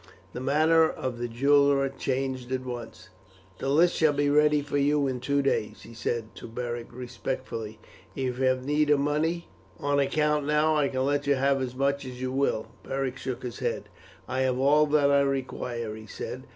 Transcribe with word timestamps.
The 0.33 0.39
manner 0.41 0.89
of 0.89 1.19
the 1.19 1.27
jeweller 1.27 1.87
changed 1.87 2.51
at 2.51 2.65
once. 2.65 3.09
"The 3.59 3.69
list 3.69 3.95
shall 3.95 4.13
be 4.13 4.31
ready 4.31 4.63
for 4.63 4.79
you 4.79 5.05
in 5.07 5.19
two 5.19 5.43
days," 5.43 5.83
he 5.83 5.93
said 5.93 6.33
to 6.37 6.47
Beric 6.47 6.87
respectfully. 6.91 7.77
"If 8.15 8.39
you 8.39 8.45
have 8.45 8.65
need 8.65 8.89
of 8.89 8.99
money 8.99 9.47
on 9.79 9.99
account 9.99 10.47
now 10.47 10.75
I 10.75 10.87
can 10.87 11.05
let 11.05 11.27
you 11.27 11.35
have 11.35 11.61
as 11.61 11.75
much 11.75 12.03
as 12.03 12.19
you 12.19 12.31
will." 12.31 12.65
Beric 12.81 13.17
shook 13.17 13.43
his 13.43 13.59
head. 13.59 13.89
"I 14.27 14.39
have 14.39 14.57
all 14.57 14.87
that 14.87 15.11
I 15.11 15.21
require," 15.21 15.95
he 15.95 16.07
said. 16.07 16.47